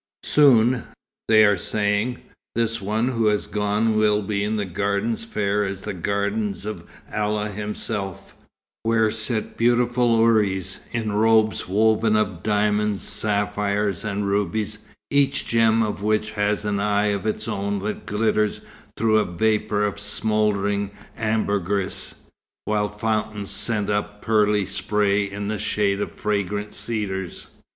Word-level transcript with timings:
Soon, 0.23 0.85
they 1.27 1.45
are 1.45 1.55
saying, 1.59 2.17
this 2.55 2.81
one 2.81 3.09
who 3.09 3.27
has 3.27 3.45
gone 3.45 3.95
will 3.95 4.23
be 4.23 4.43
in 4.43 4.57
gardens 4.73 5.23
fair 5.23 5.63
as 5.63 5.83
the 5.83 5.93
gardens 5.93 6.65
of 6.65 6.89
Allah 7.13 7.49
Himself, 7.49 8.35
where 8.81 9.11
sit 9.11 9.57
beautiful 9.57 10.17
houris, 10.17 10.79
in 10.91 11.11
robes 11.11 11.67
woven 11.67 12.15
of 12.15 12.41
diamonds, 12.41 13.03
sapphires, 13.03 14.03
and 14.03 14.25
rubies, 14.25 14.79
each 15.11 15.45
gem 15.45 15.83
of 15.83 16.01
which 16.01 16.31
has 16.31 16.65
an 16.65 16.79
eye 16.79 17.09
of 17.13 17.27
its 17.27 17.47
own 17.47 17.77
that 17.83 18.07
glitters 18.07 18.61
through 18.97 19.19
a 19.19 19.25
vapour 19.31 19.83
of 19.85 19.99
smouldering 19.99 20.89
ambergris, 21.15 22.15
while 22.65 22.89
fountains 22.89 23.51
send 23.51 23.91
up 23.91 24.19
pearly 24.19 24.65
spray 24.65 25.29
in 25.29 25.47
the 25.47 25.59
shade 25.59 26.01
of 26.01 26.11
fragrant 26.11 26.73
cedars." 26.73 27.49